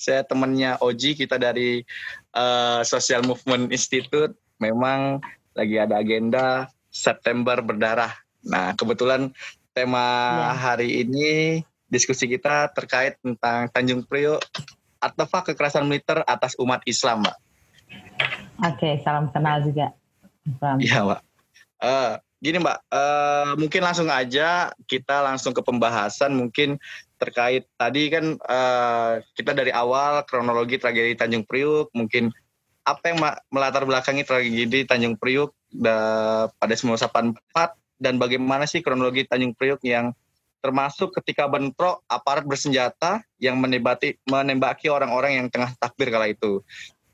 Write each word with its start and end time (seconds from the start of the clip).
Saya 0.00 0.24
temannya 0.24 0.80
Oji, 0.80 1.12
kita 1.12 1.36
dari 1.36 1.84
uh, 2.32 2.80
Social 2.88 3.20
Movement 3.20 3.68
Institute. 3.68 4.32
Memang 4.56 5.20
lagi 5.52 5.76
ada 5.76 6.00
agenda 6.00 6.72
September 6.88 7.60
berdarah. 7.60 8.16
Nah, 8.40 8.72
kebetulan 8.72 9.28
tema 9.76 10.00
ya. 10.40 10.56
hari 10.56 11.04
ini 11.04 11.60
diskusi 11.92 12.24
kita 12.32 12.72
terkait 12.72 13.20
tentang 13.20 13.68
Tanjung 13.68 14.00
Priok 14.08 14.40
artefak 15.04 15.52
kekerasan 15.52 15.84
militer 15.84 16.24
atas 16.24 16.56
umat 16.56 16.80
Islam, 16.88 17.20
Mbak. 17.20 17.36
Oke, 18.72 18.88
salam 19.04 19.28
kenal 19.28 19.64
juga. 19.64 19.92
Iya, 20.80 21.04
Mbak. 21.04 21.20
Uh, 21.80 22.12
gini, 22.40 22.56
Mbak, 22.56 22.78
uh, 22.88 23.52
mungkin 23.56 23.80
langsung 23.84 24.08
aja 24.08 24.72
kita 24.88 25.20
langsung 25.24 25.52
ke 25.52 25.60
pembahasan 25.60 26.32
mungkin 26.36 26.80
terkait 27.20 27.68
tadi 27.76 28.08
kan 28.08 28.40
uh, 28.40 29.20
kita 29.36 29.52
dari 29.52 29.68
awal 29.68 30.24
kronologi 30.24 30.80
tragedi 30.80 31.12
Tanjung 31.12 31.44
Priuk, 31.44 31.92
mungkin 31.92 32.32
apa 32.88 33.12
yang 33.12 33.18
melatar 33.52 33.84
belakangi 33.84 34.24
tragedi 34.24 34.88
Tanjung 34.88 35.20
Priuk 35.20 35.52
pada 36.56 36.74
1984 36.74 37.36
dan 38.00 38.16
bagaimana 38.16 38.64
sih 38.64 38.80
kronologi 38.80 39.28
Tanjung 39.28 39.52
Priuk 39.52 39.84
yang 39.84 40.16
termasuk 40.60 41.12
ketika 41.20 41.48
bentrok 41.48 42.04
aparat 42.08 42.44
bersenjata 42.44 43.24
yang 43.40 43.56
menembaki, 43.56 44.16
menembaki 44.28 44.92
orang-orang 44.92 45.40
yang 45.40 45.46
tengah 45.48 45.72
takbir 45.76 46.12
kala 46.12 46.32
itu. 46.32 46.60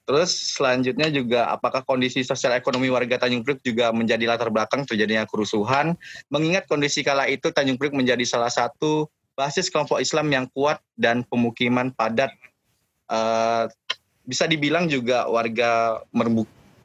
Terus 0.06 0.54
selanjutnya 0.54 1.10
juga 1.10 1.50
apakah 1.50 1.82
kondisi 1.82 2.22
sosial 2.22 2.54
ekonomi 2.54 2.86
warga 2.86 3.18
Tanjung 3.18 3.42
Priok 3.42 3.58
juga 3.66 3.90
menjadi 3.90 4.22
latar 4.30 4.54
belakang 4.54 4.86
terjadinya 4.86 5.26
kerusuhan? 5.26 5.98
Mengingat 6.30 6.70
kondisi 6.70 7.02
kala 7.02 7.26
itu 7.26 7.50
Tanjung 7.50 7.74
Priok 7.74 7.98
menjadi 7.98 8.22
salah 8.22 8.50
satu 8.50 9.10
basis 9.36 9.68
kelompok 9.68 10.00
Islam 10.00 10.32
yang 10.32 10.46
kuat 10.50 10.80
dan 10.96 11.22
pemukiman 11.28 11.92
padat. 11.92 12.32
Uh, 13.06 13.70
bisa 14.26 14.50
dibilang 14.50 14.90
juga 14.90 15.30
warga 15.30 16.02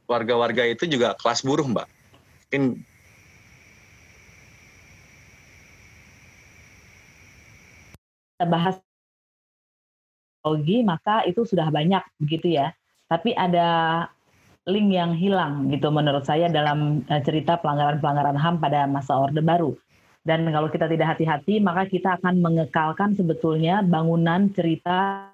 warga-warga 0.06 0.68
itu 0.70 0.86
juga 0.86 1.18
kelas 1.18 1.42
buruh, 1.42 1.66
Mbak. 1.66 1.88
Mungkin 2.52 2.64
bahas 8.46 8.76
teknologi 10.42 10.82
maka 10.82 11.22
itu 11.30 11.48
sudah 11.48 11.72
banyak 11.72 12.04
begitu 12.20 12.60
ya. 12.60 12.76
Tapi 13.08 13.34
ada 13.34 14.06
link 14.70 14.94
yang 14.94 15.18
hilang 15.18 15.70
gitu 15.74 15.90
menurut 15.90 16.26
saya 16.26 16.46
dalam 16.50 17.02
eh, 17.10 17.22
cerita 17.26 17.58
pelanggaran-pelanggaran 17.58 18.38
HAM 18.38 18.56
pada 18.62 18.86
masa 18.86 19.18
Orde 19.18 19.42
Baru. 19.42 19.78
Dan 20.22 20.46
kalau 20.54 20.70
kita 20.70 20.86
tidak 20.86 21.18
hati-hati 21.18 21.58
maka 21.58 21.90
kita 21.90 22.22
akan 22.22 22.42
mengekalkan 22.42 23.18
sebetulnya 23.18 23.82
bangunan 23.82 24.54
cerita 24.54 25.30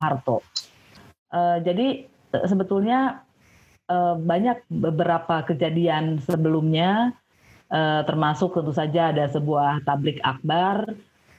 Harto. 0.00 0.40
Uh, 1.32 1.60
jadi 1.60 2.08
sebetulnya 2.32 3.20
uh, 3.92 4.16
banyak 4.16 4.64
beberapa 4.68 5.44
kejadian 5.44 6.20
sebelumnya 6.24 7.12
uh, 7.68 8.00
termasuk 8.08 8.56
tentu 8.56 8.72
saja 8.72 9.12
ada 9.12 9.28
sebuah 9.28 9.84
tablik 9.84 10.18
akbar 10.24 10.96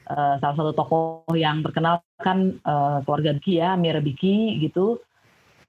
uh, 0.08 0.34
salah 0.38 0.56
satu 0.56 0.72
tokoh 0.74 1.34
yang 1.34 1.62
terkenal 1.62 2.02
kan 2.20 2.58
uh, 2.66 3.02
keluarga 3.04 3.34
Biki 3.36 3.58
ya, 3.58 3.74
Amir 3.74 3.98
Biki 4.02 4.58
gitu. 4.62 5.00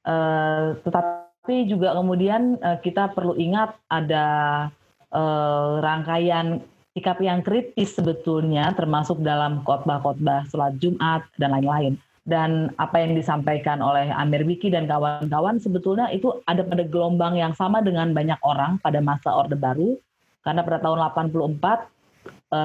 Uh, 0.03 0.75
tetapi 0.83 1.67
juga 1.67 1.95
kemudian 1.95 2.59
uh, 2.59 2.77
kita 2.83 3.15
perlu 3.15 3.39
ingat 3.39 3.75
ada 3.87 4.25
uh, 5.15 5.79
rangkaian 5.79 6.59
sikap 6.93 7.17
yang 7.21 7.41
kritis 7.41 7.97
sebetulnya 7.97 8.69
termasuk 8.77 9.21
dalam 9.25 9.65
khotbah-khotbah 9.65 10.49
sholat 10.49 10.77
Jumat 10.77 11.25
dan 11.41 11.53
lain-lain. 11.57 11.97
Dan 12.23 12.71
apa 12.79 13.03
yang 13.03 13.19
disampaikan 13.19 13.83
oleh 13.83 14.07
Amir 14.07 14.47
Biki 14.47 14.71
dan 14.71 14.87
kawan-kawan 14.87 15.59
sebetulnya 15.59 16.07
itu 16.15 16.39
ada 16.47 16.63
pada 16.63 16.87
gelombang 16.87 17.35
yang 17.35 17.51
sama 17.51 17.83
dengan 17.83 18.15
banyak 18.15 18.39
orang 18.47 18.79
pada 18.79 19.03
masa 19.03 19.35
Orde 19.35 19.59
Baru. 19.59 19.99
Karena 20.47 20.63
pada 20.63 20.79
tahun 20.79 21.03
84 21.11 21.91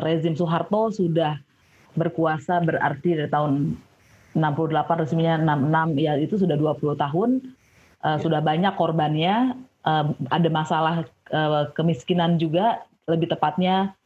rezim 0.05 0.39
Soeharto 0.39 0.95
sudah 0.95 1.43
berkuasa 1.99 2.63
berarti 2.63 3.19
dari 3.19 3.31
tahun 3.33 3.75
68 4.37 5.03
resminya 5.03 5.59
66 5.59 6.05
ya 6.05 6.13
itu 6.21 6.39
sudah 6.39 6.55
20 6.55 6.95
tahun 6.95 7.31
uh, 8.05 8.17
ya. 8.17 8.23
sudah 8.23 8.41
banyak 8.45 8.75
korbannya 8.79 9.59
uh, 9.83 10.07
ada 10.31 10.49
masalah 10.53 10.95
uh, 11.35 11.67
kemiskinan 11.75 12.39
juga 12.39 12.87
lebih 13.11 13.33
tepatnya 13.33 13.97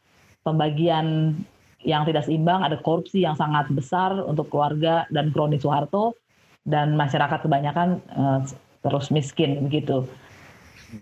pembagian 0.43 1.35
yang 1.83 2.07
tidak 2.07 2.23
seimbang 2.23 2.63
ada 2.63 2.79
korupsi 2.79 3.23
yang 3.23 3.35
sangat 3.35 3.67
besar 3.71 4.15
untuk 4.23 4.47
keluarga 4.47 5.03
dan 5.11 5.31
kroni 5.35 5.59
Soeharto 5.59 6.15
dan 6.63 6.95
masyarakat 6.95 7.43
kebanyakan 7.43 7.99
uh, 8.15 8.39
terus 8.83 9.11
miskin 9.11 9.67
begitu. 9.67 10.07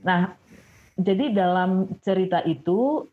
Nah, 0.01 0.34
jadi 0.97 1.34
dalam 1.34 1.90
cerita 2.01 2.41
itu 2.46 3.06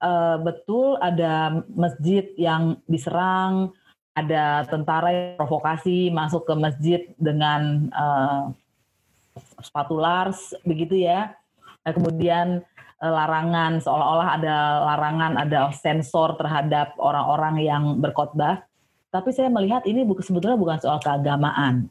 uh, 0.00 0.36
betul 0.40 0.96
ada 1.00 1.64
masjid 1.72 2.24
yang 2.40 2.80
diserang, 2.88 3.72
ada 4.16 4.64
tentara 4.68 5.10
yang 5.12 5.36
provokasi 5.36 6.08
masuk 6.12 6.48
ke 6.48 6.54
masjid 6.56 7.00
dengan 7.20 7.92
uh, 7.92 8.42
sepatu 9.60 9.98
lars 9.98 10.54
begitu 10.64 10.96
ya. 11.04 11.34
Nah, 11.84 11.92
kemudian 11.92 12.64
larangan 13.02 13.82
seolah-olah 13.82 14.28
ada 14.38 14.56
larangan, 14.86 15.32
ada 15.36 15.68
sensor 15.74 16.38
terhadap 16.38 16.94
orang-orang 16.96 17.60
yang 17.60 17.82
berkhotbah. 17.98 18.64
Tapi 19.10 19.30
saya 19.30 19.46
melihat 19.46 19.86
ini 19.86 20.02
sebetulnya 20.22 20.58
bukan 20.58 20.78
soal 20.82 20.98
keagamaan. 20.98 21.86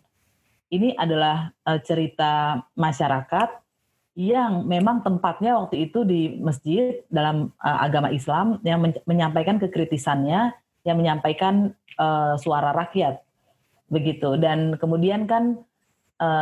Ini 0.74 0.98
adalah 0.98 1.54
uh, 1.64 1.80
cerita 1.80 2.66
masyarakat 2.74 3.62
yang 4.14 4.66
memang 4.66 5.02
tempatnya 5.02 5.58
waktu 5.58 5.90
itu 5.90 6.06
di 6.06 6.38
masjid 6.42 7.02
dalam 7.08 7.54
uh, 7.62 7.80
agama 7.82 8.10
Islam 8.10 8.60
yang 8.66 8.82
men 8.82 8.98
menyampaikan 9.06 9.58
kekritisannya, 9.62 10.52
yang 10.84 10.98
menyampaikan 11.00 11.72
suara 12.42 12.74
rakyat, 12.74 13.22
begitu. 13.88 14.34
Dan 14.42 14.82
kemudian 14.82 15.30
kan 15.30 15.62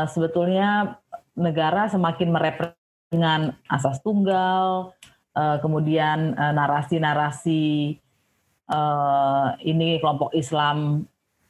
sebetulnya 0.07 0.95
negara 1.35 1.91
semakin 1.91 2.31
merepres 2.31 2.80
dengan 3.11 3.51
asas 3.67 3.99
tunggal, 3.99 4.95
uh, 5.35 5.57
kemudian 5.59 6.31
narasi-narasi 6.33 7.99
uh, 8.71 9.53
ini 9.61 9.99
kelompok 9.99 10.31
Islam 10.31 11.03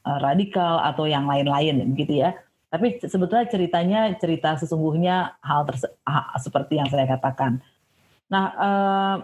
uh, 0.04 0.20
radikal 0.20 0.82
atau 0.82 1.06
yang 1.06 1.30
lain-lain, 1.30 1.94
gitu 1.94 2.26
ya 2.26 2.34
tapi 2.72 3.04
sebetulnya 3.04 3.52
ceritanya 3.52 4.16
cerita 4.16 4.56
sesungguhnya 4.56 5.36
hal 5.44 5.68
seperti 6.40 6.80
yang 6.80 6.88
saya 6.88 7.04
katakan. 7.04 7.60
Nah, 8.32 8.46
eh, 8.56 9.16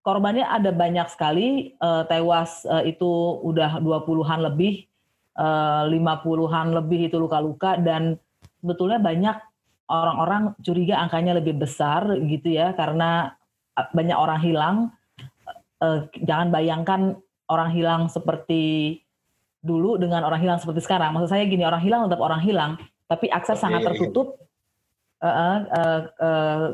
korbannya 0.00 0.48
ada 0.48 0.72
banyak 0.72 1.04
sekali, 1.12 1.76
eh, 1.76 2.02
tewas 2.08 2.64
eh, 2.64 2.96
itu 2.96 3.12
udah 3.44 3.84
20-an 3.84 4.40
lebih, 4.48 4.88
eh, 5.36 5.82
50-an 5.92 6.72
lebih 6.72 7.12
itu 7.12 7.20
luka-luka 7.20 7.76
dan 7.76 8.16
sebetulnya 8.64 8.96
banyak 8.96 9.36
orang-orang 9.86 10.54
curiga 10.62 10.98
angkanya 10.98 11.38
lebih 11.38 11.58
besar 11.58 12.06
gitu 12.26 12.50
ya 12.50 12.74
karena 12.74 13.34
eh, 13.78 13.88
banyak 13.90 14.18
orang 14.18 14.40
hilang. 14.42 14.76
Eh, 15.82 16.08
jangan 16.24 16.48
bayangkan 16.50 17.00
orang 17.46 17.70
hilang 17.74 18.10
seperti 18.10 18.96
dulu 19.66 19.98
dengan 19.98 20.22
orang 20.22 20.38
hilang 20.38 20.58
seperti 20.62 20.86
sekarang. 20.86 21.10
Maksud 21.14 21.30
saya 21.34 21.42
gini, 21.46 21.66
orang 21.66 21.82
hilang 21.82 22.06
tetap 22.06 22.22
orang 22.22 22.40
hilang, 22.42 22.78
tapi 23.10 23.26
akses 23.30 23.58
sangat 23.58 23.82
tertutup. 23.82 24.38
Uh, 25.16 25.26
uh, 25.26 25.58
uh, 25.72 26.00
uh, 26.20 26.66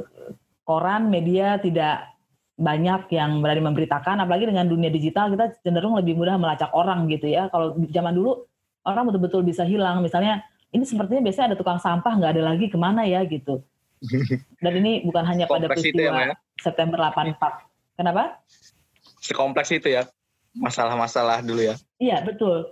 koran, 0.67 1.07
media 1.07 1.63
tidak 1.63 2.11
banyak 2.59 3.07
yang 3.15 3.39
berani 3.39 3.63
memberitakan, 3.63 4.19
apalagi 4.19 4.51
dengan 4.51 4.67
dunia 4.67 4.91
digital 4.91 5.31
kita 5.31 5.63
cenderung 5.63 5.95
lebih 5.95 6.19
mudah 6.19 6.37
melacak 6.37 6.69
orang 6.75 7.07
gitu 7.07 7.31
ya. 7.31 7.47
Kalau 7.55 7.79
zaman 7.87 8.13
dulu 8.13 8.43
orang 8.83 9.09
betul-betul 9.09 9.47
bisa 9.47 9.63
hilang, 9.63 10.03
misalnya 10.03 10.43
ini 10.73 10.85
sepertinya 10.89 11.23
biasanya 11.25 11.53
ada 11.53 11.59
tukang 11.61 11.81
sampah 11.81 12.13
nggak 12.17 12.33
ada 12.37 12.43
lagi 12.43 12.67
ke 12.73 12.77
mana 12.81 13.05
ya 13.05 13.23
gitu. 13.29 13.61
Dan 14.65 14.73
ini 14.83 15.07
bukan 15.07 15.23
hanya 15.23 15.47
pada 15.47 15.69
ya, 15.69 15.71
peristiwa 15.71 16.33
ya, 16.33 16.35
September 16.59 16.99
84. 16.99 17.39
Kenapa? 18.01 18.43
Sekompleks 19.23 19.71
itu 19.71 19.95
ya 19.95 20.09
masalah-masalah 20.59 21.45
dulu 21.45 21.63
ya. 21.63 21.77
Iya 22.03 22.25
betul 22.27 22.67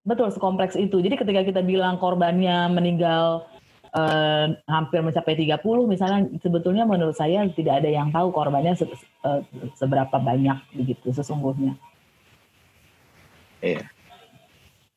Betul, 0.00 0.32
sekompleks 0.32 0.80
itu. 0.80 0.96
Jadi 1.04 1.14
ketika 1.20 1.44
kita 1.44 1.60
bilang 1.60 2.00
korbannya 2.00 2.72
meninggal 2.72 3.44
eh, 3.92 4.56
hampir 4.64 5.04
mencapai 5.04 5.36
30 5.36 5.60
misalnya, 5.84 6.24
sebetulnya 6.40 6.88
menurut 6.88 7.12
saya 7.12 7.44
tidak 7.52 7.84
ada 7.84 7.90
yang 7.92 8.08
tahu 8.08 8.32
korbannya 8.32 8.72
se 8.80 8.88
eh, 8.88 9.40
seberapa 9.76 10.16
banyak 10.16 10.56
begitu 10.72 11.12
sesungguhnya. 11.12 11.76
Iya. 13.60 13.84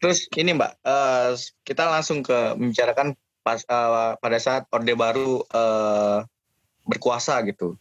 Terus 0.03 0.27
ini 0.35 0.51
Mbak, 0.51 0.83
uh, 0.83 1.31
kita 1.63 1.88
langsung 1.88 2.27
ke 2.27 2.59
membicarakan 2.59 3.15
pas 3.39 3.63
uh, 3.71 4.19
pada 4.19 4.35
saat 4.35 4.67
Orde 4.75 4.91
Baru 5.00 5.47
uh, 5.47 6.27
berkuasa 6.83 7.39
gitu. 7.47 7.79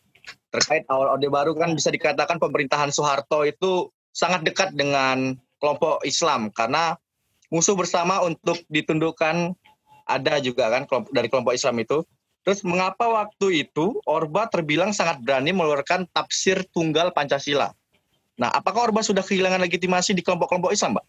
Terkait 0.55 0.87
awal 0.87 1.19
Orde 1.19 1.27
Baru 1.27 1.59
kan 1.59 1.75
bisa 1.75 1.91
dikatakan 1.91 2.39
pemerintahan 2.39 2.95
Soeharto 2.95 3.43
itu 3.43 3.91
sangat 4.15 4.47
dekat 4.47 4.71
dengan 4.79 5.35
kelompok 5.59 5.99
Islam 6.07 6.55
karena 6.55 6.95
musuh 7.51 7.75
bersama 7.75 8.23
untuk 8.23 8.63
ditundukkan 8.71 9.59
ada 10.07 10.39
juga 10.39 10.71
kan 10.71 10.87
kelompok, 10.87 11.11
dari 11.11 11.27
kelompok 11.27 11.59
Islam 11.59 11.83
itu. 11.83 12.07
Terus 12.47 12.63
mengapa 12.63 13.11
waktu 13.11 13.67
itu 13.67 13.99
Orba 14.07 14.47
terbilang 14.47 14.95
sangat 14.95 15.19
berani 15.27 15.51
mengeluarkan 15.51 16.07
tafsir 16.15 16.63
tunggal 16.71 17.11
Pancasila? 17.11 17.75
Nah, 18.39 18.51
apakah 18.55 18.91
Orba 18.91 19.03
sudah 19.03 19.27
kehilangan 19.27 19.59
legitimasi 19.63 20.15
di 20.15 20.23
kelompok-kelompok 20.23 20.71
Islam, 20.71 20.99
Mbak? 20.99 21.07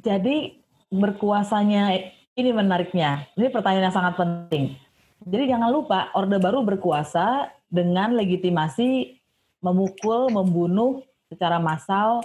Jadi 0.00 0.56
berkuasanya 0.90 1.92
ini 2.34 2.50
menariknya. 2.50 3.28
Ini 3.36 3.52
pertanyaan 3.52 3.92
yang 3.92 3.96
sangat 3.96 4.14
penting. 4.16 4.74
Jadi 5.20 5.52
jangan 5.52 5.68
lupa 5.68 6.08
Orde 6.16 6.40
Baru 6.40 6.64
berkuasa 6.64 7.52
dengan 7.68 8.16
legitimasi 8.16 9.20
memukul, 9.60 10.32
membunuh 10.32 11.04
secara 11.28 11.60
massal 11.60 12.24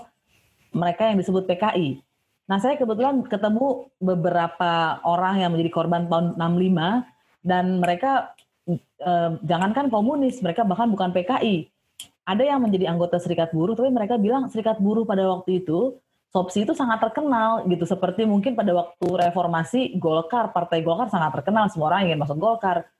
mereka 0.72 1.12
yang 1.12 1.20
disebut 1.20 1.44
PKI. 1.46 2.00
Nah, 2.46 2.58
saya 2.62 2.80
kebetulan 2.80 3.26
ketemu 3.28 3.90
beberapa 4.00 5.02
orang 5.04 5.44
yang 5.44 5.50
menjadi 5.52 5.72
korban 5.74 6.08
tahun 6.08 6.40
65 6.40 7.46
dan 7.46 7.66
mereka 7.84 8.12
eh, 8.70 9.32
jangankan 9.44 9.92
komunis, 9.92 10.40
mereka 10.40 10.64
bahkan 10.64 10.88
bukan 10.88 11.12
PKI. 11.12 11.68
Ada 12.26 12.44
yang 12.56 12.66
menjadi 12.66 12.90
anggota 12.90 13.22
serikat 13.22 13.54
buruh, 13.54 13.78
tapi 13.78 13.94
mereka 13.94 14.18
bilang 14.18 14.50
serikat 14.50 14.82
buruh 14.82 15.06
pada 15.06 15.26
waktu 15.30 15.62
itu 15.62 16.00
Sopsi 16.36 16.68
itu 16.68 16.76
sangat 16.76 17.00
terkenal 17.00 17.64
gitu. 17.64 17.88
Seperti 17.88 18.28
mungkin 18.28 18.60
pada 18.60 18.76
waktu 18.76 19.08
reformasi 19.08 19.96
Golkar 19.96 20.52
partai 20.52 20.84
Golkar 20.84 21.08
sangat 21.08 21.32
terkenal. 21.40 21.72
Semua 21.72 21.96
orang 21.96 22.12
ingin 22.12 22.20
masuk 22.20 22.36
Golkar. 22.36 22.92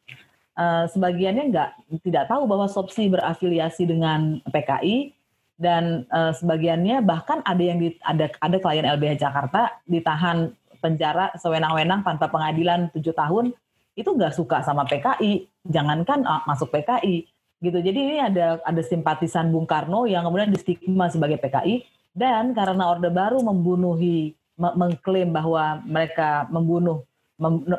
Uh, 0.56 0.88
sebagiannya 0.88 1.52
nggak 1.52 1.70
tidak 2.00 2.32
tahu 2.32 2.48
bahwa 2.48 2.72
Sopsi 2.72 3.12
berafiliasi 3.12 3.84
dengan 3.92 4.40
PKI 4.48 5.12
dan 5.60 6.08
uh, 6.16 6.32
sebagiannya 6.32 7.04
bahkan 7.04 7.44
ada 7.44 7.60
yang 7.60 7.76
di, 7.76 8.00
ada 8.00 8.32
ada 8.40 8.56
klien 8.56 8.88
LBH 8.88 9.20
Jakarta 9.20 9.84
ditahan 9.84 10.56
penjara 10.80 11.36
sewenang-wenang 11.36 12.08
tanpa 12.08 12.32
pengadilan 12.32 12.88
tujuh 12.96 13.12
tahun. 13.12 13.52
Itu 14.00 14.16
nggak 14.16 14.32
suka 14.32 14.64
sama 14.64 14.88
PKI 14.88 15.44
jangankan 15.68 16.24
uh, 16.24 16.48
masuk 16.48 16.72
PKI 16.72 17.28
gitu. 17.60 17.84
Jadi 17.84 18.00
ini 18.00 18.18
ada 18.24 18.64
ada 18.64 18.80
simpatisan 18.80 19.52
Bung 19.52 19.68
Karno 19.68 20.08
yang 20.08 20.24
kemudian 20.24 20.56
distigma 20.56 21.12
sebagai 21.12 21.36
PKI 21.36 21.95
dan 22.16 22.56
karena 22.56 22.96
Orde 22.96 23.12
Baru 23.12 23.44
membunuhi 23.44 24.34
mengklaim 24.56 25.36
bahwa 25.36 25.84
mereka 25.84 26.48
membunuh 26.48 27.04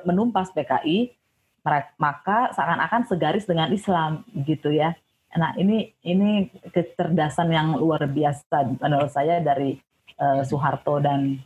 menumpas 0.04 0.52
PKI 0.52 1.16
maka 1.98 2.52
seakan-akan 2.52 3.08
segaris 3.08 3.48
dengan 3.48 3.72
Islam 3.72 4.22
gitu 4.44 4.70
ya 4.70 4.94
Nah 5.36 5.52
ini 5.60 5.92
ini 6.02 6.48
kecerdasan 6.72 7.52
yang 7.52 7.76
luar 7.76 8.08
biasa 8.08 8.78
menurut 8.80 9.12
saya 9.12 9.42
dari 9.44 9.76
uh, 10.16 10.40
Soeharto 10.42 10.98
dan 10.98 11.36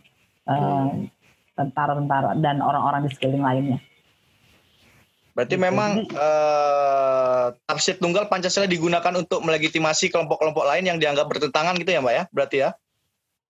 tentara 0.46 1.94
tentara-tentara 1.98 2.31
dan 2.40 2.62
orang-orang 2.62 3.06
di 3.06 3.10
sekeliling 3.12 3.44
lainnya. 3.44 3.78
Berarti 5.40 5.56
gitu. 5.56 5.64
memang 5.64 5.90
uh, 6.12 7.56
tafsir 7.64 7.96
tunggal 7.96 8.28
Pancasila 8.28 8.69
digunakan 8.69 9.08
untuk 9.16 9.40
melegitimasi 9.40 10.12
kelompok-kelompok 10.12 10.69
lain 10.69 10.84
yang 10.84 11.00
dianggap 11.00 11.25
bertentangan 11.32 11.81
gitu 11.81 11.96
ya, 11.96 12.04
Mbak 12.04 12.12
ya? 12.12 12.25
Berarti 12.28 12.56
ya? 12.60 12.70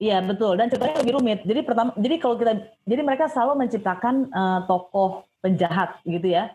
Iya 0.00 0.24
betul 0.24 0.56
dan 0.56 0.70
ceritanya 0.70 1.02
lebih 1.02 1.18
rumit. 1.18 1.44
Jadi 1.44 1.60
pertama, 1.60 1.90
jadi 1.98 2.16
kalau 2.16 2.38
kita, 2.38 2.52
jadi 2.88 3.02
mereka 3.04 3.28
selalu 3.28 3.66
menciptakan 3.66 4.32
uh, 4.32 4.64
tokoh 4.64 5.28
penjahat 5.42 5.98
gitu 6.06 6.30
ya. 6.30 6.54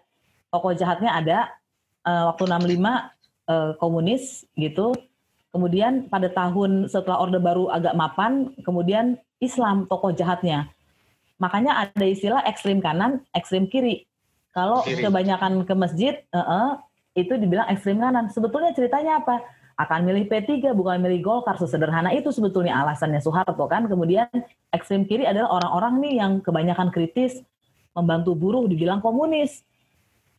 Tokoh 0.49 0.73
jahatnya 0.73 1.11
ada 1.13 1.37
uh, 2.07 2.33
waktu 2.33 2.47
65 2.47 2.79
uh, 2.79 3.71
komunis 3.77 4.49
gitu. 4.57 4.97
Kemudian 5.53 6.09
pada 6.09 6.31
tahun 6.31 6.87
setelah 6.87 7.21
Orde 7.21 7.37
Baru 7.37 7.69
agak 7.69 7.93
mapan, 7.93 8.49
kemudian 8.65 9.19
Islam 9.37 9.85
tokoh 9.85 10.09
jahatnya. 10.09 10.71
Makanya 11.37 11.85
ada 11.85 12.05
istilah 12.07 12.41
ekstrim 12.47 12.79
kanan, 12.79 13.21
ekstrim 13.35 13.69
kiri. 13.69 14.07
Kalau 14.55 14.87
kiri. 14.87 15.03
kebanyakan 15.03 15.67
ke 15.67 15.73
masjid, 15.75 16.13
uh 16.31 16.39
-uh, 16.39 16.69
itu 17.11 17.35
dibilang 17.35 17.67
ekstrim 17.67 17.99
kanan. 17.99 18.31
Sebetulnya 18.31 18.71
ceritanya 18.71 19.19
apa? 19.19 19.43
Akan 19.75 20.07
milih 20.07 20.31
P3 20.31 20.71
bukan 20.71 21.03
milih 21.03 21.19
Golkar 21.19 21.59
sesederhana 21.59 22.15
itu 22.15 22.31
sebetulnya 22.31 22.79
alasannya 22.79 23.19
Soeharto 23.19 23.67
kan. 23.67 23.83
Kemudian 23.91 24.31
ekstrim 24.71 25.03
kiri 25.03 25.27
adalah 25.27 25.59
orang-orang 25.59 25.93
nih 25.99 26.13
yang 26.23 26.31
kebanyakan 26.39 26.95
kritis, 26.95 27.43
membantu 27.91 28.31
buruh 28.39 28.63
dibilang 28.71 29.03
komunis. 29.03 29.67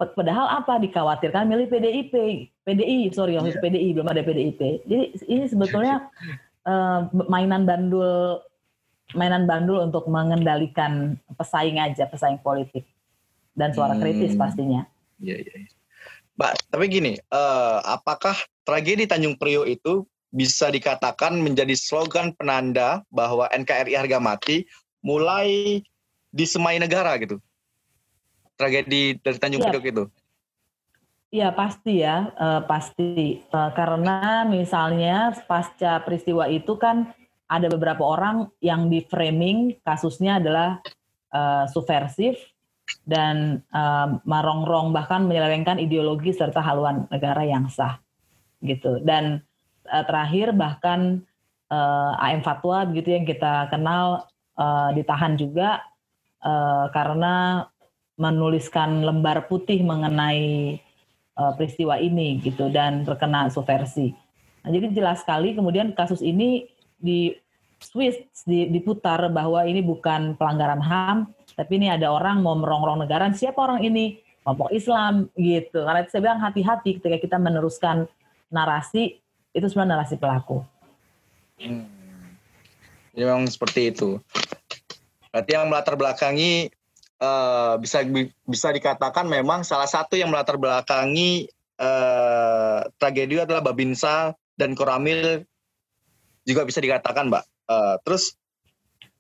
Padahal 0.01 0.65
apa 0.65 0.81
dikhawatirkan 0.81 1.45
milih 1.45 1.69
PDIP, 1.69 2.13
PDI, 2.65 3.13
sorry 3.13 3.37
yeah. 3.37 3.61
PDI 3.61 3.93
belum 3.97 4.09
ada 4.09 4.25
PDIP. 4.25 4.89
Jadi 4.89 5.05
ini 5.29 5.45
sebetulnya 5.45 6.09
uh, 6.65 7.09
mainan 7.29 7.69
bandul, 7.69 8.41
mainan 9.13 9.45
bandul 9.45 9.85
untuk 9.85 10.09
mengendalikan 10.09 11.21
pesaing 11.37 11.81
aja, 11.81 12.09
pesaing 12.09 12.41
politik 12.41 12.89
dan 13.57 13.73
suara 13.73 13.97
hmm. 13.97 14.03
kritis 14.05 14.33
pastinya. 14.37 14.85
Iya, 15.19 15.41
yeah, 15.41 15.57
yeah. 15.65 15.75
Mbak, 16.37 16.53
tapi 16.69 16.85
gini, 16.93 17.13
uh, 17.33 17.81
apakah 17.89 18.37
tragedi 18.69 19.09
Tanjung 19.09 19.41
Priok 19.41 19.67
itu 19.73 20.05
bisa 20.29 20.69
dikatakan 20.69 21.41
menjadi 21.41 21.73
slogan 21.73 22.37
penanda 22.37 23.01
bahwa 23.09 23.49
NKRI 23.49 23.97
harga 23.97 24.21
mati 24.21 24.69
mulai 25.01 25.81
disemai 26.37 26.77
negara 26.77 27.17
gitu? 27.17 27.41
tragedi 28.57 29.21
dari 29.21 29.39
Tanjung 29.39 29.63
ya. 29.63 29.69
Priok 29.71 29.87
itu? 29.87 30.05
Iya 31.31 31.53
pasti 31.53 32.01
ya, 32.01 32.33
uh, 32.33 32.65
pasti 32.65 33.45
uh, 33.53 33.71
karena 33.77 34.49
misalnya 34.49 35.37
pasca 35.45 36.01
peristiwa 36.01 36.49
itu 36.49 36.81
kan 36.81 37.13
ada 37.47 37.69
beberapa 37.69 38.03
orang 38.03 38.49
yang 38.65 38.89
di 38.89 39.05
framing 39.05 39.77
kasusnya 39.85 40.41
adalah 40.41 40.81
uh, 41.31 41.69
subversif 41.69 42.41
dan 43.07 43.63
uh, 43.75 44.19
marongrong 44.23 44.95
bahkan 44.95 45.27
menyelewengkan 45.27 45.83
ideologi 45.83 46.31
serta 46.31 46.63
haluan 46.63 47.11
negara 47.11 47.43
yang 47.43 47.67
sah 47.67 47.99
gitu 48.63 49.03
dan 49.03 49.43
uh, 49.91 50.05
terakhir 50.07 50.55
bahkan 50.55 51.23
uh, 51.71 52.15
AM 52.23 52.43
Fatwa 52.43 52.87
begitu 52.87 53.15
yang 53.15 53.27
kita 53.27 53.71
kenal 53.71 54.27
uh, 54.59 54.91
ditahan 54.95 55.35
juga 55.35 55.83
uh, 56.43 56.91
karena 56.95 57.67
menuliskan 58.17 59.05
lembar 59.05 59.45
putih 59.47 59.85
mengenai 59.85 60.81
uh, 61.37 61.53
peristiwa 61.55 62.01
ini 62.01 62.41
gitu 62.41 62.73
dan 62.73 63.05
terkena 63.05 63.53
subversi. 63.53 64.17
Nah, 64.65 64.71
jadi 64.73 64.91
jelas 64.91 65.23
sekali 65.23 65.53
kemudian 65.53 65.93
kasus 65.93 66.25
ini 66.25 66.67
di 66.97 67.37
Swiss 67.77 68.17
diputar 68.49 69.21
bahwa 69.29 69.69
ini 69.69 69.85
bukan 69.85 70.33
pelanggaran 70.41 70.81
HAM, 70.81 71.29
tapi 71.57 71.81
ini 71.81 71.89
ada 71.89 72.13
orang 72.13 72.45
mau 72.45 72.55
merongrong 72.55 73.01
negara. 73.03 73.33
Siapa 73.33 73.57
orang 73.57 73.81
ini? 73.81 74.21
Kelompok 74.45 74.71
Islam 74.71 75.27
gitu. 75.35 75.83
Karena 75.83 76.07
itu 76.07 76.11
saya 76.15 76.23
bilang 76.23 76.39
hati-hati 76.39 77.03
ketika 77.03 77.19
kita 77.19 77.37
meneruskan 77.41 78.07
narasi 78.53 79.19
itu 79.51 79.67
sebenarnya 79.67 79.99
narasi 79.99 80.15
pelaku. 80.21 80.63
Hmm. 81.59 81.89
Jadi 83.17 83.25
memang 83.25 83.49
seperti 83.49 83.91
itu. 83.91 84.21
Berarti 85.33 85.51
yang 85.51 85.67
melatar 85.73 85.97
belakangi 85.97 86.69
uh, 87.19 87.81
bisa 87.81 88.05
bisa 88.45 88.69
dikatakan 88.71 89.25
memang 89.27 89.65
salah 89.65 89.89
satu 89.89 90.15
yang 90.15 90.29
melatar 90.29 90.61
belakangi 90.61 91.49
uh, 91.81 92.85
tragedi 93.01 93.41
adalah 93.41 93.65
Babinsa 93.65 94.37
dan 94.55 94.77
Koramil 94.77 95.43
juga 96.47 96.63
bisa 96.63 96.79
dikatakan, 96.79 97.33
Mbak. 97.33 97.45
Uh, 97.67 97.97
terus 98.07 98.39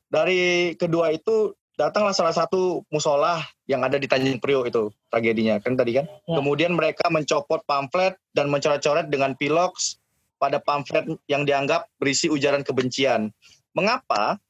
dari 0.06 0.72
kedua 0.78 1.10
itu 1.10 1.56
datanglah 1.76 2.16
salah 2.16 2.32
satu 2.32 2.82
musola 2.88 3.44
yang 3.68 3.84
ada 3.84 4.00
di 4.00 4.08
Tanjung 4.08 4.40
Priok 4.40 4.72
itu 4.72 4.88
tragedinya 5.12 5.60
kan 5.60 5.76
tadi 5.76 6.00
kan. 6.00 6.08
Ya. 6.08 6.36
Kemudian 6.40 6.72
mereka 6.72 7.06
mencopot 7.12 7.62
pamflet 7.68 8.16
dan 8.32 8.48
mencoret-coret 8.48 9.12
dengan 9.12 9.36
piloks 9.36 10.00
pada 10.40 10.60
pamflet 10.60 11.04
yang 11.28 11.44
dianggap 11.44 11.88
berisi 12.00 12.32
ujaran 12.32 12.64
kebencian. 12.64 13.28
Mengapa 13.76 14.40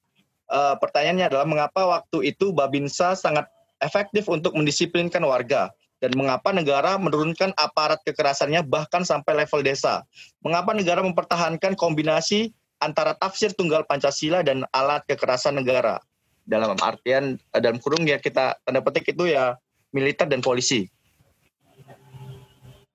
uh, 0.50 0.74
pertanyaannya 0.78 1.26
adalah 1.26 1.46
mengapa 1.46 1.82
waktu 1.86 2.30
itu 2.30 2.54
Babinsa 2.54 3.18
sangat 3.18 3.50
efektif 3.82 4.30
untuk 4.30 4.54
mendisiplinkan 4.54 5.20
warga 5.26 5.74
dan 5.98 6.14
mengapa 6.14 6.54
negara 6.54 6.94
menurunkan 6.96 7.52
aparat 7.58 8.00
kekerasannya 8.06 8.62
bahkan 8.62 9.02
sampai 9.02 9.44
level 9.44 9.66
desa? 9.66 10.06
Mengapa 10.46 10.70
negara 10.72 11.02
mempertahankan 11.02 11.74
kombinasi 11.74 12.54
antara 12.78 13.16
tafsir 13.16 13.50
tunggal 13.56 13.82
Pancasila 13.88 14.44
dan 14.46 14.62
alat 14.70 15.02
kekerasan 15.08 15.58
negara. 15.58 15.98
Dalam 16.46 16.78
artian 16.78 17.34
eh, 17.34 17.60
dalam 17.60 17.82
kurung 17.82 18.06
ya 18.06 18.22
kita 18.22 18.62
tanda 18.62 18.78
petik 18.80 19.10
itu 19.10 19.26
ya 19.26 19.58
militer 19.90 20.30
dan 20.30 20.38
polisi. 20.38 20.86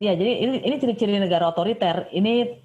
Ya, 0.01 0.17
jadi 0.17 0.33
ini, 0.41 0.65
ini 0.65 0.75
ciri-ciri 0.81 1.21
negara 1.21 1.53
otoriter. 1.53 2.09
Ini 2.09 2.57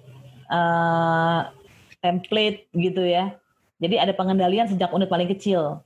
uh, 0.49 1.53
template 2.01 2.65
gitu 2.73 3.05
ya. 3.05 3.37
Jadi 3.77 4.01
ada 4.01 4.09
pengendalian 4.17 4.65
sejak 4.65 4.89
unit 4.89 5.05
paling 5.05 5.29
kecil. 5.29 5.85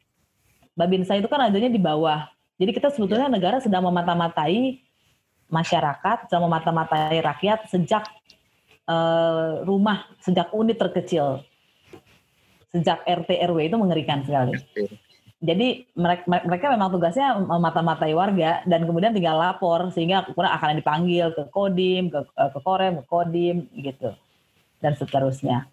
Babinsa 0.79 1.20
itu 1.20 1.27
kan 1.27 1.43
adanya 1.43 1.67
di 1.67 1.81
bawah. 1.81 2.24
Jadi 2.55 2.72
kita 2.72 2.88
sebetulnya 2.93 3.27
ya. 3.27 3.36
negara 3.36 3.60
sedang 3.60 3.84
memata-matai 3.84 4.79
masyarakat, 5.51 6.31
sedang 6.31 6.48
memata-matai 6.48 7.20
rakyat 7.20 7.67
sejak 7.67 8.08
uh, 8.88 9.67
rumah, 9.67 10.08
sejak 10.24 10.48
unit 10.55 10.79
terkecil. 10.79 11.43
Sejak 12.71 13.03
RT 13.03 13.29
RW 13.51 13.67
itu 13.67 13.75
mengerikan 13.75 14.23
sekali. 14.23 14.55
Jadi 15.41 15.89
mereka, 15.97 16.23
mereka 16.29 16.65
memang 16.69 16.93
tugasnya 16.93 17.33
memata-matai 17.33 18.13
warga 18.13 18.61
dan 18.69 18.85
kemudian 18.85 19.09
tinggal 19.09 19.41
lapor 19.41 19.89
sehingga 19.89 20.21
kemudian 20.29 20.53
akan 20.53 20.77
dipanggil 20.77 21.33
ke 21.33 21.43
Kodim, 21.49 22.13
ke, 22.13 22.21
ke 22.29 22.59
Korem, 22.61 23.01
ke 23.01 23.03
Kodim 23.09 23.65
gitu 23.73 24.13
dan 24.79 24.93
seterusnya. 24.93 25.65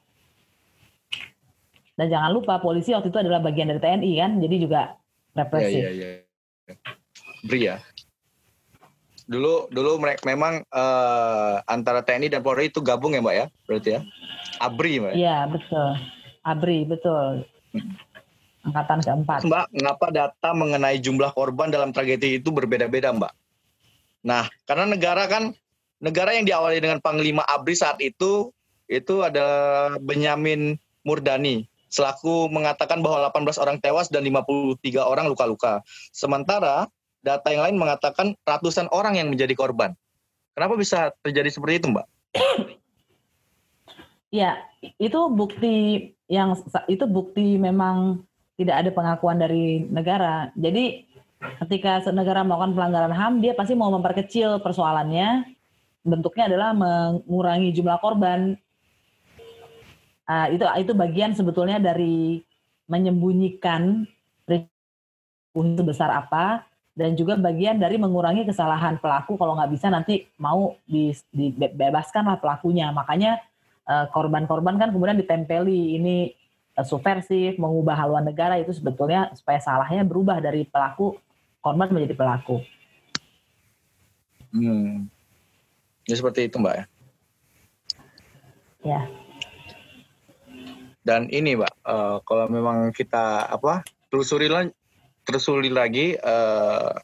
Dan 1.98 2.06
jangan 2.08 2.30
lupa 2.30 2.62
polisi 2.62 2.96
waktu 2.96 3.10
itu 3.10 3.18
adalah 3.20 3.42
bagian 3.42 3.68
dari 3.68 3.82
TNI 3.82 4.12
kan, 4.22 4.30
jadi 4.38 4.56
juga 4.56 4.80
represif. 5.34 5.82
Iya, 5.82 5.90
iya, 5.90 6.08
iya. 6.22 6.74
Bri 7.42 7.60
ya. 7.66 7.76
Dulu 9.28 9.68
dulu 9.68 10.00
mereka 10.00 10.24
memang 10.24 10.64
uh, 10.72 11.60
antara 11.68 12.00
TNI 12.00 12.32
dan 12.32 12.40
Polri 12.40 12.72
itu 12.72 12.80
gabung 12.80 13.12
ya 13.12 13.20
Mbak 13.20 13.36
ya, 13.36 13.46
berarti 13.68 13.90
ya. 13.98 14.00
ABRI 14.64 14.92
Mbak. 14.96 15.12
Ya? 15.12 15.16
Iya, 15.18 15.36
betul. 15.52 15.90
ABRI, 16.44 16.86
betul. 16.86 17.46
Angkatan 18.66 18.98
keempat. 19.00 19.40
Mbak, 19.46 19.66
mengapa 19.72 20.06
data 20.10 20.48
mengenai 20.52 20.98
jumlah 21.00 21.32
korban 21.32 21.72
dalam 21.72 21.94
tragedi 21.94 22.42
itu 22.42 22.52
berbeda-beda, 22.52 23.14
Mbak? 23.14 23.32
Nah, 24.26 24.50
karena 24.66 24.84
negara 24.90 25.24
kan 25.30 25.54
negara 26.02 26.34
yang 26.34 26.44
diawali 26.46 26.78
dengan 26.82 26.98
Panglima 26.98 27.46
ABRI 27.46 27.74
saat 27.74 27.98
itu 28.02 28.50
itu 28.88 29.14
adalah 29.20 29.96
Benyamin 30.00 30.76
Murdani 31.04 31.68
selaku 31.88 32.52
mengatakan 32.52 33.00
bahwa 33.00 33.32
18 33.32 33.56
orang 33.60 33.76
tewas 33.80 34.12
dan 34.12 34.24
53 34.24 34.80
orang 35.00 35.26
luka-luka. 35.28 35.80
Sementara 36.12 36.86
data 37.24 37.48
yang 37.50 37.64
lain 37.64 37.76
mengatakan 37.80 38.36
ratusan 38.44 38.86
orang 38.92 39.16
yang 39.16 39.32
menjadi 39.32 39.52
korban. 39.56 39.96
Kenapa 40.52 40.76
bisa 40.76 41.10
terjadi 41.24 41.48
seperti 41.48 41.84
itu, 41.84 41.88
Mbak? 41.92 42.06
Ya, 44.28 44.60
itu 45.00 45.32
bukti 45.32 46.12
yang 46.28 46.52
itu 46.86 47.04
bukti 47.08 47.56
memang 47.56 48.22
tidak 48.60 48.84
ada 48.84 48.90
pengakuan 48.92 49.40
dari 49.40 49.82
negara. 49.88 50.52
Jadi 50.52 51.08
ketika 51.64 52.04
negara 52.12 52.44
melakukan 52.44 52.76
pelanggaran 52.76 53.14
HAM, 53.16 53.32
dia 53.40 53.56
pasti 53.56 53.72
mau 53.72 53.88
memperkecil 53.88 54.60
persoalannya. 54.60 55.48
Bentuknya 56.04 56.52
adalah 56.52 56.76
mengurangi 56.76 57.72
jumlah 57.72 57.98
korban. 57.98 58.54
Uh, 60.28 60.46
itu 60.52 60.64
itu 60.84 60.92
bagian 60.92 61.32
sebetulnya 61.32 61.80
dari 61.80 62.44
menyembunyikan 62.84 64.04
sebesar 65.56 66.12
apa 66.12 66.68
dan 66.98 67.14
juga 67.14 67.38
bagian 67.38 67.78
dari 67.78 67.94
mengurangi 67.94 68.42
kesalahan 68.42 68.98
pelaku 68.98 69.38
kalau 69.38 69.54
nggak 69.54 69.70
bisa 69.70 69.86
nanti 69.86 70.26
mau 70.38 70.74
dibebaskan 71.30 72.26
lah 72.26 72.38
pelakunya 72.42 72.90
makanya 72.90 73.38
korban-korban 74.12 74.76
kan 74.76 74.92
kemudian 74.92 75.16
ditempeli 75.16 75.96
ini 75.96 76.36
Eh, 76.78 76.86
subversif, 76.86 77.58
mengubah 77.58 77.98
haluan 77.98 78.22
negara 78.22 78.54
itu 78.54 78.70
sebetulnya 78.70 79.34
supaya 79.34 79.58
salahnya 79.58 80.06
berubah 80.06 80.38
dari 80.38 80.62
pelaku 80.62 81.18
korban 81.58 81.90
menjadi 81.90 82.14
pelaku. 82.14 82.62
Hmm. 84.54 85.10
Ya 86.06 86.14
seperti 86.14 86.46
itu 86.46 86.62
Mbak 86.62 86.74
ya. 86.78 86.84
Ya. 88.86 89.00
Dan 91.02 91.26
ini 91.34 91.58
Mbak, 91.58 91.74
uh, 91.82 92.16
kalau 92.22 92.46
memang 92.46 92.94
kita 92.94 93.50
apa 93.50 93.82
telusuri 94.06 94.46
lagi, 94.46 94.70
telusuri 95.26 95.74
lagi 95.74 96.14
uh, 96.22 96.94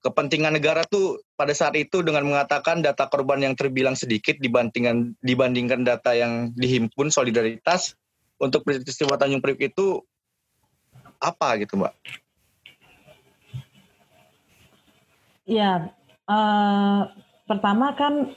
kepentingan 0.00 0.56
negara 0.56 0.80
tuh 0.88 1.20
pada 1.36 1.52
saat 1.52 1.76
itu 1.76 2.00
dengan 2.00 2.24
mengatakan 2.24 2.80
data 2.80 3.04
korban 3.12 3.44
yang 3.44 3.52
terbilang 3.52 3.92
sedikit 3.92 4.40
dibandingkan 4.40 5.12
dibandingkan 5.20 5.84
data 5.84 6.16
yang 6.16 6.56
dihimpun 6.56 7.12
solidaritas 7.12 7.96
untuk 8.40 8.64
peristiwa 8.64 9.20
Tanjung 9.20 9.44
Priok 9.44 9.60
itu 9.60 10.00
apa 11.20 11.60
gitu 11.60 11.76
Mbak? 11.76 11.92
Ya, 15.44 15.92
uh, 16.24 17.12
pertama 17.44 17.92
kan 17.92 18.32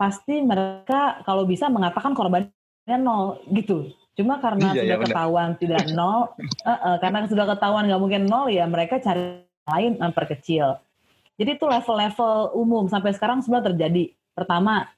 pasti 0.00 0.40
mereka 0.40 1.20
kalau 1.28 1.44
bisa 1.44 1.68
mengatakan 1.68 2.16
korbannya 2.16 2.96
nol 2.96 3.44
gitu. 3.52 3.92
Cuma 4.16 4.40
karena 4.40 4.72
iya, 4.72 4.80
sudah 4.80 4.96
ya, 4.96 5.04
ketahuan 5.04 5.50
tidak 5.60 5.84
nol, 5.92 6.32
uh, 6.64 6.70
uh, 6.88 6.96
karena 7.04 7.28
sudah 7.28 7.44
ketahuan 7.44 7.84
nggak 7.84 8.00
mungkin 8.00 8.22
nol 8.24 8.48
ya 8.48 8.64
mereka 8.64 8.96
cari 9.04 9.44
lain 9.66 9.98
memperkecil. 9.98 10.78
Jadi 11.36 11.50
itu 11.58 11.64
level-level 11.68 12.56
umum 12.56 12.88
sampai 12.88 13.12
sekarang 13.12 13.44
sebenarnya 13.44 13.74
terjadi. 13.74 14.04
Pertama, 14.32 14.88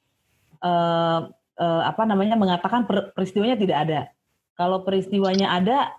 uh, 0.62 1.26
eh, 1.58 1.82
apa 1.82 2.02
namanya 2.06 2.38
mengatakan 2.38 2.86
per, 2.86 3.10
peristiwanya 3.10 3.58
tidak 3.58 3.78
ada. 3.88 4.00
Kalau 4.54 4.86
peristiwanya 4.86 5.50
ada, 5.54 5.98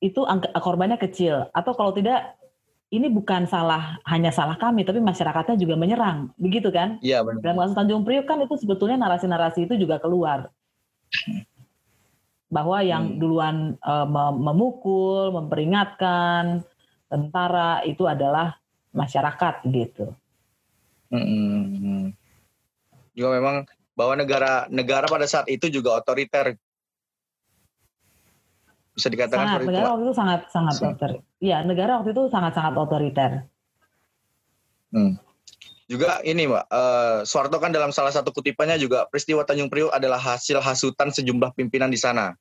itu 0.00 0.24
angka, 0.24 0.48
korbannya 0.56 0.96
kecil. 0.96 1.52
Atau 1.52 1.76
kalau 1.76 1.92
tidak, 1.92 2.36
ini 2.92 3.08
bukan 3.12 3.44
salah 3.48 4.00
hanya 4.08 4.32
salah 4.32 4.56
kami, 4.56 4.84
tapi 4.84 5.00
masyarakatnya 5.00 5.56
juga 5.56 5.76
menyerang, 5.76 6.32
begitu 6.36 6.68
kan? 6.72 7.00
Iya 7.04 7.24
benar. 7.24 7.40
Dalam 7.40 7.58
kasus 7.64 7.76
Tanjung 7.76 8.04
Priok 8.04 8.28
kan 8.28 8.40
itu 8.44 8.56
sebetulnya 8.60 9.00
narasi-narasi 9.00 9.68
itu 9.68 9.76
juga 9.80 9.96
keluar 10.00 10.52
bahwa 12.52 12.84
yang 12.84 13.16
hmm. 13.16 13.18
duluan 13.20 13.56
uh, 13.80 14.04
memukul, 14.36 15.32
memperingatkan 15.32 16.60
tentara 17.12 17.84
itu 17.84 18.08
adalah 18.08 18.56
masyarakat 18.96 19.68
gitu. 19.68 20.16
Hmm. 21.12 22.16
Juga 23.12 23.28
memang 23.36 23.68
bahwa 23.92 24.16
negara 24.16 24.64
negara 24.72 25.04
pada 25.04 25.28
saat 25.28 25.44
itu 25.52 25.68
juga 25.68 26.00
otoriter 26.00 26.56
bisa 28.92 29.08
dikatakan 29.08 29.60
sangat, 29.60 29.68
negara 29.68 29.88
waktu 29.92 30.04
itu 30.04 30.14
sangat 30.16 30.40
sangat 30.52 30.74
otoriter. 30.80 31.10
Iya, 31.40 31.58
negara 31.64 32.00
waktu 32.00 32.10
itu 32.12 32.22
sangat 32.28 32.52
sangat 32.56 32.74
otoriter. 32.76 33.30
Hmm. 34.92 35.16
Juga 35.88 36.24
ini, 36.24 36.48
Mbak, 36.48 36.64
uh, 36.72 37.20
Soeharto 37.24 37.60
kan 37.60 37.72
dalam 37.72 37.92
salah 37.92 38.12
satu 38.12 38.32
kutipannya 38.32 38.80
juga 38.80 39.04
peristiwa 39.12 39.44
Tanjung 39.44 39.68
Priok 39.68 39.92
adalah 39.92 40.16
hasil 40.16 40.60
hasutan 40.60 41.12
sejumlah 41.12 41.52
pimpinan 41.52 41.92
di 41.92 42.00
sana. 42.00 42.32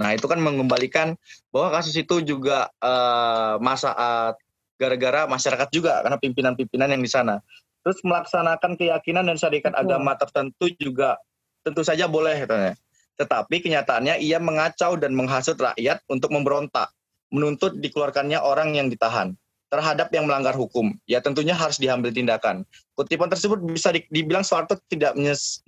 Nah, 0.00 0.16
itu 0.16 0.24
kan 0.24 0.40
mengembalikan 0.40 1.12
bahwa 1.52 1.76
kasus 1.76 1.92
itu 1.92 2.24
juga 2.24 2.72
uh, 2.80 3.60
masa 3.60 3.92
uh, 3.92 4.32
gara-gara 4.80 5.28
masyarakat 5.28 5.68
juga 5.68 6.00
karena 6.00 6.16
pimpinan-pimpinan 6.16 6.88
yang 6.88 7.04
di 7.04 7.10
sana. 7.12 7.44
Terus 7.84 8.00
melaksanakan 8.00 8.80
keyakinan 8.80 9.28
dan 9.28 9.36
syarikat 9.36 9.76
Betul. 9.76 9.84
agama 9.92 10.16
tertentu 10.16 10.72
juga 10.80 11.20
tentu 11.60 11.84
saja 11.84 12.08
boleh 12.08 12.48
katanya. 12.48 12.72
Tetapi 13.20 13.60
kenyataannya 13.60 14.24
ia 14.24 14.40
mengacau 14.40 14.96
dan 14.96 15.12
menghasut 15.12 15.60
rakyat 15.60 16.00
untuk 16.08 16.32
memberontak, 16.32 16.88
menuntut 17.28 17.76
dikeluarkannya 17.76 18.40
orang 18.40 18.72
yang 18.72 18.88
ditahan 18.88 19.36
terhadap 19.68 20.08
yang 20.16 20.24
melanggar 20.24 20.56
hukum. 20.56 20.96
Ya 21.04 21.20
tentunya 21.20 21.52
harus 21.52 21.76
diambil 21.76 22.08
tindakan. 22.08 22.64
Kutipan 22.96 23.28
tersebut 23.28 23.60
bisa 23.68 23.92
dibilang 23.92 24.42
Soeharto 24.42 24.80
tidak 24.88 25.12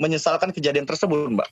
menyesalkan 0.01 0.57
kejadian 0.57 0.89
tersebut, 0.89 1.29
Mbak. 1.37 1.49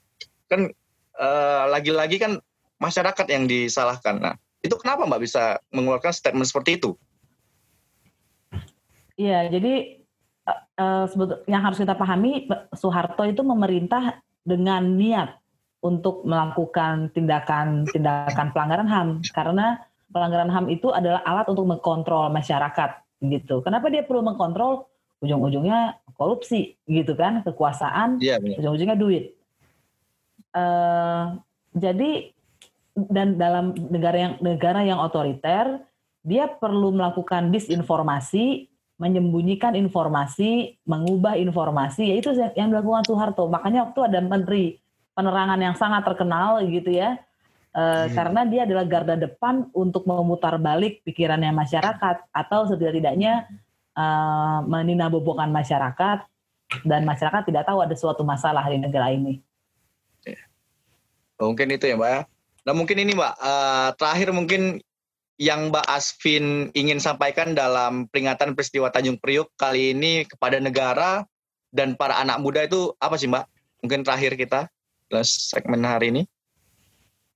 Kan 0.48 0.72
eh, 1.20 1.64
lagi-lagi 1.68 2.16
uh, 2.16 2.20
kan 2.20 2.32
masyarakat 2.80 3.26
yang 3.28 3.44
disalahkan. 3.44 4.16
Nah, 4.18 4.34
itu 4.64 4.74
kenapa 4.80 5.04
Mbak 5.04 5.20
bisa 5.22 5.60
mengeluarkan 5.70 6.12
statement 6.12 6.48
seperti 6.48 6.80
itu? 6.80 6.96
Iya, 9.20 9.52
jadi 9.52 10.00
uh, 10.80 11.06
yang 11.44 11.60
harus 11.60 11.76
kita 11.76 11.92
pahami 11.92 12.48
Soeharto 12.72 13.28
itu 13.28 13.44
memerintah 13.44 14.24
dengan 14.40 14.96
niat 14.96 15.36
untuk 15.84 16.24
melakukan 16.24 17.12
tindakan-tindakan 17.12 18.52
pelanggaran 18.52 18.88
HAM 18.88 19.08
karena 19.32 19.80
pelanggaran 20.12 20.52
HAM 20.52 20.66
itu 20.72 20.92
adalah 20.92 21.20
alat 21.24 21.48
untuk 21.48 21.68
mengkontrol 21.68 22.32
masyarakat 22.32 23.00
gitu. 23.24 23.60
Kenapa 23.64 23.92
dia 23.92 24.04
perlu 24.04 24.24
mengkontrol? 24.24 24.88
Ujung-ujungnya 25.20 26.00
korupsi 26.16 26.80
gitu 26.88 27.12
kan, 27.12 27.44
kekuasaan, 27.44 28.24
ya, 28.24 28.40
ujung-ujungnya 28.40 28.96
duit. 28.96 29.36
Uh, 30.56 31.36
jadi 31.76 32.32
dan 33.08 33.40
dalam 33.40 33.72
negara 33.88 34.18
yang 34.18 34.34
negara 34.42 34.80
yang 34.84 35.00
otoriter 35.00 35.80
dia 36.20 36.44
perlu 36.50 36.92
melakukan 36.92 37.48
disinformasi 37.48 38.70
menyembunyikan 39.00 39.72
informasi, 39.72 40.76
mengubah 40.84 41.40
informasi, 41.40 42.12
yaitu 42.12 42.36
yang 42.52 42.68
dilakukan 42.68 43.08
Soeharto. 43.08 43.48
Makanya 43.48 43.88
waktu 43.88 44.12
ada 44.12 44.20
menteri 44.20 44.76
penerangan 45.16 45.56
yang 45.56 45.72
sangat 45.72 46.04
terkenal 46.04 46.60
gitu 46.68 46.92
ya. 46.92 47.16
Uh, 47.72 48.04
hmm. 48.04 48.12
Karena 48.12 48.40
dia 48.44 48.60
adalah 48.68 48.84
garda 48.84 49.16
depan 49.16 49.72
untuk 49.72 50.04
memutar 50.04 50.60
balik 50.60 51.00
pikirannya 51.08 51.48
masyarakat 51.48 52.28
atau 52.28 52.68
setidak-tidaknya 52.68 53.48
uh, 53.96 54.60
meninabobokan 54.68 55.48
masyarakat 55.48 56.28
dan 56.84 57.00
masyarakat 57.08 57.42
tidak 57.48 57.64
tahu 57.64 57.80
ada 57.80 57.96
suatu 57.96 58.20
masalah 58.20 58.68
di 58.68 58.76
negara 58.76 59.08
ini. 59.16 59.40
Ya. 60.28 60.44
Mungkin 61.40 61.72
itu 61.72 61.88
ya 61.88 61.96
Mbak 61.96 62.10
ya. 62.10 62.20
Nah 62.66 62.72
mungkin 62.76 63.00
ini 63.00 63.16
Mbak, 63.16 63.34
uh, 63.40 63.88
terakhir 63.96 64.28
mungkin 64.36 64.82
yang 65.40 65.72
Mbak 65.72 65.86
Asvin 65.88 66.68
ingin 66.76 67.00
sampaikan 67.00 67.56
dalam 67.56 68.04
peringatan 68.12 68.52
peristiwa 68.52 68.92
Tanjung 68.92 69.16
Priuk 69.16 69.48
kali 69.56 69.96
ini 69.96 70.28
kepada 70.28 70.60
negara 70.60 71.24
dan 71.72 71.96
para 71.96 72.20
anak 72.20 72.44
muda 72.44 72.68
itu 72.68 72.92
apa 73.00 73.16
sih 73.16 73.30
Mbak? 73.30 73.48
Mungkin 73.80 74.04
terakhir 74.04 74.36
kita 74.36 74.68
segmen 75.24 75.80
hari 75.88 76.12
ini. 76.12 76.22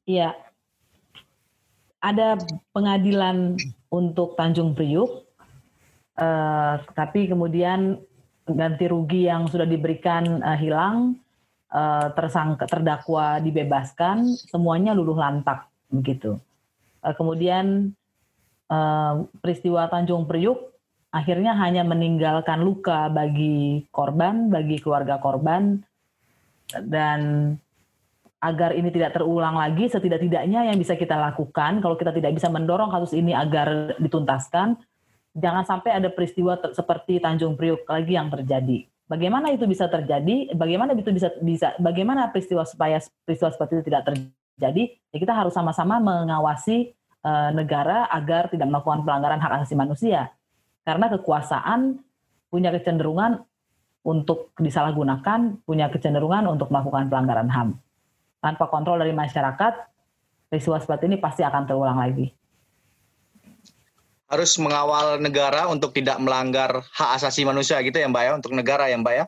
Iya. 0.05 0.37
Ada 2.05 2.37
pengadilan 2.77 3.57
untuk 3.89 4.37
Tanjung 4.37 4.77
Priuk, 4.77 5.25
uh, 6.21 6.77
tapi 6.93 7.25
kemudian 7.33 7.97
ganti 8.45 8.85
rugi 8.85 9.25
yang 9.25 9.49
sudah 9.49 9.65
diberikan 9.65 10.45
uh, 10.45 10.53
hilang, 10.53 11.17
uh, 11.75 12.09
tersangka 12.15 12.71
terdakwa 12.71 13.43
dibebaskan, 13.43 14.25
semuanya 14.49 14.95
luluh 14.95 15.19
lantak 15.19 15.67
begitu. 15.91 16.39
Eh, 17.05 17.15
kemudian 17.15 17.93
eh, 18.73 19.15
peristiwa 19.45 19.87
Tanjung 19.93 20.25
Priuk 20.25 20.73
akhirnya 21.15 21.55
hanya 21.55 21.85
meninggalkan 21.87 22.65
luka 22.65 23.13
bagi 23.13 23.87
korban, 23.93 24.49
bagi 24.51 24.81
keluarga 24.81 25.21
korban, 25.21 25.79
dan 26.75 27.55
agar 28.43 28.75
ini 28.77 28.91
tidak 28.91 29.15
terulang 29.15 29.57
lagi, 29.57 29.89
setidak-tidaknya 29.89 30.69
yang 30.69 30.77
bisa 30.77 30.99
kita 30.99 31.17
lakukan 31.17 31.81
kalau 31.81 31.97
kita 31.97 32.13
tidak 32.13 32.35
bisa 32.35 32.51
mendorong 32.51 32.93
kasus 32.93 33.15
ini 33.17 33.33
agar 33.33 33.97
dituntaskan, 33.97 34.77
jangan 35.33 35.65
sampai 35.65 35.97
ada 35.97 36.11
peristiwa 36.11 36.59
seperti 36.75 37.23
Tanjung 37.23 37.55
Priuk 37.55 37.87
lagi 37.87 38.13
yang 38.17 38.29
terjadi. 38.29 38.85
Bagaimana 39.05 39.53
itu 39.53 39.69
bisa 39.69 39.85
terjadi? 39.85 40.57
Bagaimana 40.57 40.97
itu 40.97 41.13
bisa 41.13 41.29
bisa 41.45 41.77
bagaimana 41.77 42.33
peristiwa 42.33 42.65
supaya 42.65 42.97
peristiwa 43.29 43.53
seperti 43.53 43.73
itu 43.81 43.85
tidak 43.93 44.03
terjadi? 44.09 44.33
Jadi 44.55 44.83
ya 45.13 45.19
kita 45.21 45.35
harus 45.35 45.53
sama-sama 45.53 46.01
mengawasi 46.01 46.95
uh, 47.27 47.51
negara 47.53 48.09
agar 48.09 48.49
tidak 48.49 48.71
melakukan 48.71 49.05
pelanggaran 49.05 49.43
hak 49.43 49.53
asasi 49.61 49.75
manusia. 49.77 50.33
Karena 50.85 51.13
kekuasaan 51.13 52.01
punya 52.49 52.71
kecenderungan 52.73 53.45
untuk 54.05 54.53
disalahgunakan, 54.61 55.65
punya 55.65 55.89
kecenderungan 55.89 56.45
untuk 56.49 56.69
melakukan 56.69 57.09
pelanggaran 57.09 57.49
HAM. 57.49 57.69
Tanpa 58.45 58.69
kontrol 58.69 59.01
dari 59.01 59.17
masyarakat, 59.17 59.75
peristiwa 60.53 60.77
seperti 60.77 61.09
ini 61.09 61.17
pasti 61.17 61.41
akan 61.41 61.65
terulang 61.65 61.97
lagi. 61.97 62.29
Harus 64.35 64.59
mengawal 64.59 65.23
negara 65.23 65.71
untuk 65.71 65.95
tidak 65.95 66.19
melanggar 66.19 66.83
hak 66.91 67.23
asasi 67.23 67.47
manusia 67.47 67.79
gitu 67.87 67.95
ya 67.95 68.11
Mbak 68.11 68.23
ya, 68.27 68.33
untuk 68.35 68.51
negara 68.51 68.91
ya 68.91 68.99
Mbak 68.99 69.15
ya? 69.15 69.25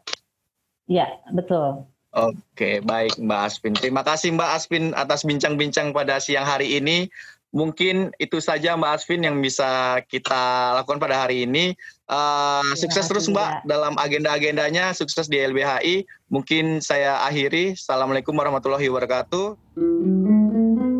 Iya, 0.90 1.06
betul. 1.30 1.86
Oke, 2.16 2.80
baik 2.80 3.20
Mbak 3.20 3.40
Aspin. 3.44 3.76
Terima 3.76 4.00
kasih 4.00 4.32
Mbak 4.34 4.50
Aspin 4.50 4.84
atas 4.96 5.22
bincang-bincang 5.22 5.94
pada 5.94 6.18
siang 6.18 6.48
hari 6.48 6.80
ini. 6.80 7.12
Mungkin 7.52 8.10
itu 8.16 8.40
saja 8.40 8.72
Mbak 8.72 8.92
Aspin 8.96 9.20
yang 9.20 9.36
bisa 9.44 10.00
kita 10.08 10.72
lakukan 10.80 10.96
pada 10.96 11.22
hari 11.22 11.44
ini. 11.44 11.76
Uh, 12.08 12.64
sukses 12.72 13.04
terus 13.04 13.28
Mbak 13.28 13.68
dalam 13.68 14.00
agenda-agendanya, 14.00 14.96
sukses 14.96 15.28
di 15.28 15.44
LBHI. 15.44 16.08
Mungkin 16.32 16.80
saya 16.80 17.20
akhiri. 17.28 17.76
Assalamualaikum 17.76 18.32
warahmatullahi 18.32 18.88
wabarakatuh. 18.88 20.95